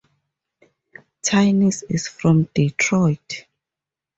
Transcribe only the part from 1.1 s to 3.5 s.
Tynes is from Detroit.